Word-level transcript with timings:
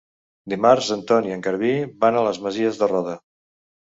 Dimarts 0.53 0.87
en 0.95 1.03
Ton 1.11 1.27
i 1.27 1.33
en 1.35 1.43
Garbí 1.47 1.69
van 2.05 2.17
a 2.17 2.23
les 2.29 2.39
Masies 2.45 2.79
de 2.83 2.91
Roda. 2.97 3.13